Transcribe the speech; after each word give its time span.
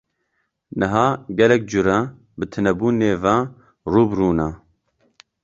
Niha 0.77 1.05
gelek 1.37 1.63
cure 1.69 1.97
bi 2.37 2.43
tunebûnê 2.51 3.11
ve 3.23 3.35
rû 3.91 4.03
bi 4.09 4.15
rû 4.19 4.29
ne. 4.37 4.47